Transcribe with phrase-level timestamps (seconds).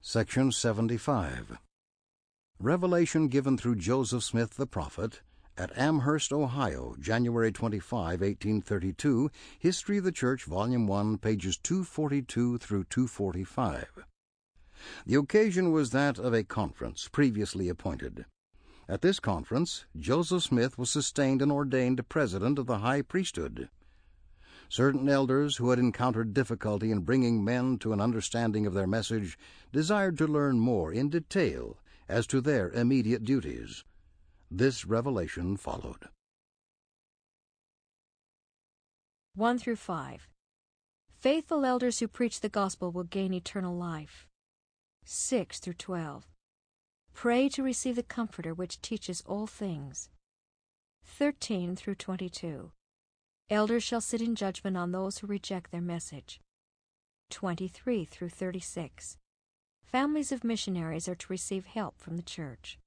[0.00, 1.58] Section 75.
[2.60, 5.22] Revelation given through Joseph Smith the prophet
[5.56, 9.28] at Amherst, Ohio, January 25, 1832.
[9.58, 14.04] History of the Church, Volume 1, pages 242 through 245.
[15.04, 18.24] The occasion was that of a conference previously appointed.
[18.88, 23.68] At this conference, Joseph Smith was sustained and ordained president of the high priesthood.
[24.68, 29.38] Certain elders who had encountered difficulty in bringing men to an understanding of their message
[29.72, 33.84] desired to learn more in detail as to their immediate duties.
[34.50, 36.08] This revelation followed.
[39.34, 40.28] 1 through 5.
[41.18, 44.26] Faithful elders who preach the gospel will gain eternal life.
[45.04, 46.28] 6 through 12.
[47.14, 50.10] Pray to receive the Comforter which teaches all things.
[51.04, 52.72] 13 through 22.
[53.50, 56.38] Elders shall sit in judgment on those who reject their message.
[57.30, 59.16] 23 through 36.
[59.82, 62.78] Families of missionaries are to receive help from the church.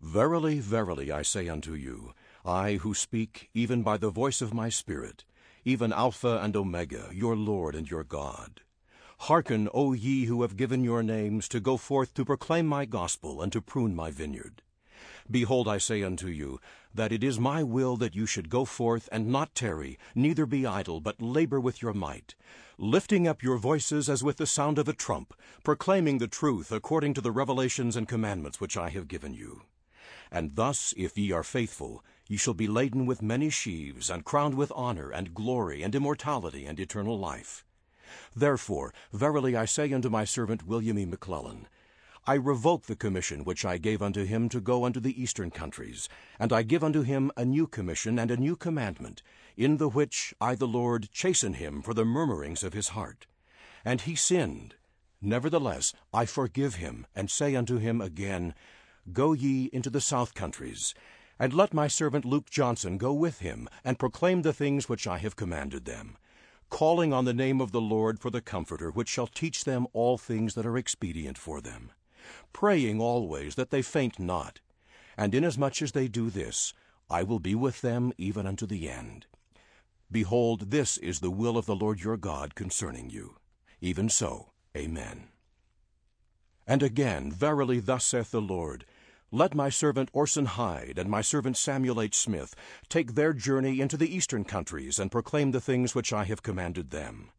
[0.00, 2.14] Verily, verily, I say unto you,
[2.44, 5.24] I who speak, even by the voice of my Spirit,
[5.64, 8.62] even Alpha and Omega, your Lord and your God.
[9.20, 13.40] Hearken, O ye who have given your names, to go forth to proclaim my gospel
[13.40, 14.62] and to prune my vineyard.
[15.30, 16.58] Behold, I say unto you,
[16.98, 20.66] that it is my will that you should go forth and not tarry, neither be
[20.66, 22.34] idle, but labor with your might,
[22.76, 25.32] lifting up your voices as with the sound of a trump,
[25.62, 29.62] proclaiming the truth according to the revelations and commandments which I have given you.
[30.32, 34.54] And thus, if ye are faithful, ye shall be laden with many sheaves, and crowned
[34.54, 37.64] with honor, and glory, and immortality, and eternal life.
[38.34, 41.06] Therefore, verily I say unto my servant William E.
[41.06, 41.66] McLellin,
[42.28, 46.10] I revoke the commission which I gave unto him to go unto the eastern countries,
[46.38, 49.22] and I give unto him a new commission and a new commandment,
[49.56, 53.26] in the which I the Lord chasten him for the murmurings of his heart.
[53.82, 54.74] And he sinned.
[55.22, 58.54] Nevertheless, I forgive him, and say unto him again,
[59.10, 60.94] Go ye into the south countries,
[61.38, 65.16] and let my servant Luke Johnson go with him, and proclaim the things which I
[65.16, 66.18] have commanded them,
[66.68, 70.18] calling on the name of the Lord for the Comforter, which shall teach them all
[70.18, 71.90] things that are expedient for them
[72.52, 74.60] praying always that they faint not.
[75.16, 76.74] And inasmuch as they do this,
[77.10, 79.26] I will be with them even unto the end.
[80.10, 83.36] Behold, this is the will of the Lord your God concerning you.
[83.80, 85.28] Even so, Amen.
[86.66, 88.84] And again, verily, thus saith the Lord,
[89.32, 92.14] Let my servant Orson Hyde and my servant Samuel H.
[92.14, 92.54] Smith
[92.88, 96.90] take their journey into the eastern countries and proclaim the things which I have commanded
[96.90, 97.30] them.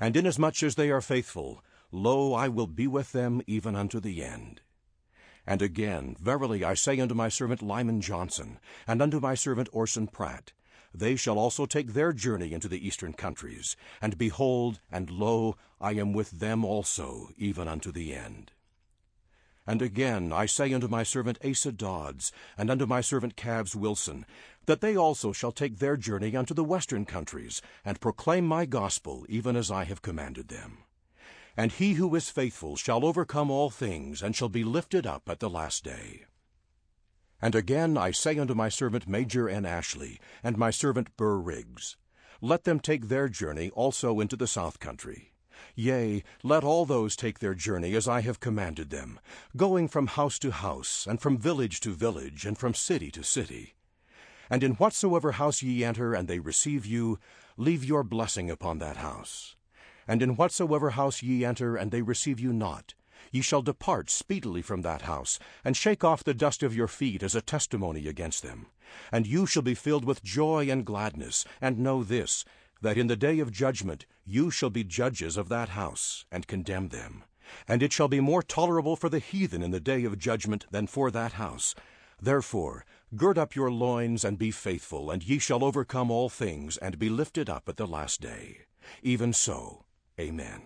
[0.00, 1.62] And inasmuch as they are faithful,
[1.92, 4.60] Lo, I will be with them even unto the end.
[5.46, 10.06] And again, verily I say unto my servant Lyman Johnson, and unto my servant Orson
[10.06, 10.52] Pratt,
[10.94, 13.76] they shall also take their journey into the eastern countries.
[14.00, 18.52] And behold, and lo, I am with them also, even unto the end.
[19.66, 24.26] And again I say unto my servant Asa Dodds, and unto my servant Calves Wilson,
[24.66, 29.24] that they also shall take their journey unto the western countries, and proclaim my gospel,
[29.28, 30.78] even as I have commanded them.
[31.56, 35.40] And he who is faithful shall overcome all things, and shall be lifted up at
[35.40, 36.24] the last day.
[37.42, 39.64] And again I say unto my servant Major N.
[39.64, 41.96] Ashley, and my servant Burr Riggs,
[42.40, 45.32] Let them take their journey also into the south country.
[45.74, 49.20] Yea, let all those take their journey as I have commanded them,
[49.56, 53.74] going from house to house, and from village to village, and from city to city.
[54.48, 57.18] And in whatsoever house ye enter, and they receive you,
[57.56, 59.56] leave your blessing upon that house.
[60.06, 62.94] And in whatsoever house ye enter, and they receive you not,
[63.30, 67.22] ye shall depart speedily from that house, and shake off the dust of your feet
[67.22, 68.66] as a testimony against them.
[69.12, 72.44] And you shall be filled with joy and gladness, and know this,
[72.80, 76.88] that in the day of judgment you shall be judges of that house, and condemn
[76.88, 77.24] them.
[77.68, 80.86] And it shall be more tolerable for the heathen in the day of judgment than
[80.86, 81.74] for that house.
[82.20, 82.84] Therefore,
[83.16, 87.08] gird up your loins, and be faithful, and ye shall overcome all things, and be
[87.08, 88.60] lifted up at the last day.
[89.02, 89.84] Even so,
[90.20, 90.60] Amen.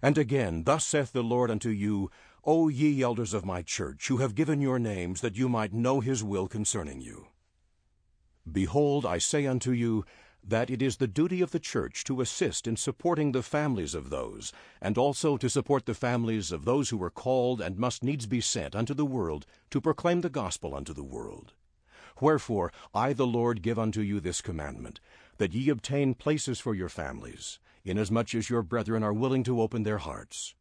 [0.00, 2.10] And again, thus saith the Lord unto you,
[2.42, 6.00] O ye elders of my church, who have given your names, that you might know
[6.00, 7.26] his will concerning you.
[8.50, 10.06] Behold, I say unto you,
[10.42, 14.08] that it is the duty of the church to assist in supporting the families of
[14.08, 14.50] those,
[14.80, 18.40] and also to support the families of those who are called and must needs be
[18.40, 21.52] sent unto the world to proclaim the gospel unto the world.
[22.20, 25.00] Wherefore I the Lord give unto you this commandment,
[25.38, 29.82] that ye obtain places for your families, inasmuch as your brethren are willing to open
[29.82, 30.54] their hearts.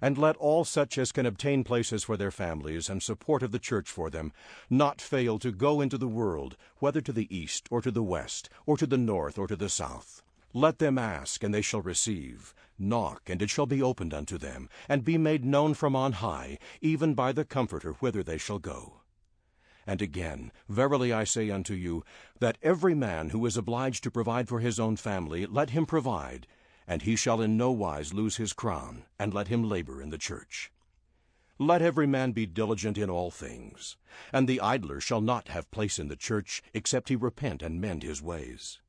[0.00, 3.58] And let all such as can obtain places for their families and support of the
[3.60, 4.32] church for them
[4.68, 8.48] not fail to go into the world, whether to the east or to the west,
[8.66, 10.22] or to the north or to the south.
[10.52, 12.52] Let them ask, and they shall receive.
[12.78, 16.58] Knock, and it shall be opened unto them, and be made known from on high,
[16.80, 19.01] even by the Comforter whither they shall go.
[19.86, 22.04] And again, Verily I say unto you,
[22.38, 26.46] that every man who is obliged to provide for his own family, let him provide,
[26.86, 30.18] and he shall in no wise lose his crown, and let him labor in the
[30.18, 30.70] church.
[31.58, 33.96] Let every man be diligent in all things,
[34.32, 38.02] and the idler shall not have place in the church, except he repent and mend
[38.02, 38.80] his ways.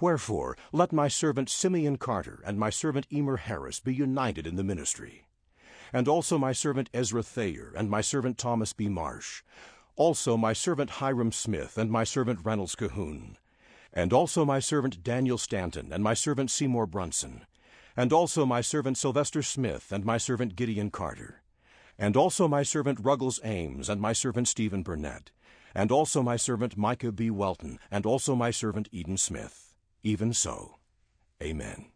[0.00, 4.64] Wherefore, let my servant Simeon Carter and my servant Emer Harris be united in the
[4.64, 5.26] ministry.
[5.92, 8.88] And also my servant Ezra Thayre and my servant Thomas B.
[8.88, 9.42] Marsh.
[9.98, 13.36] Also my servant Hyrum Smith and my servant Reynolds Cahoon.
[13.92, 17.44] And also my servant Daniel Stanton and my servant Seymour Brunson.
[17.96, 21.42] And also my servant Sylvester Smith and my servant Gideon Carter.
[21.98, 25.32] And also my servant Ruggles Ames and my servant Stephen Burnett.
[25.74, 27.28] And also my servant Micah B.
[27.28, 29.68] Welton and also my servant Eden Smith
[30.04, 30.76] even so.
[31.42, 31.86] Amen.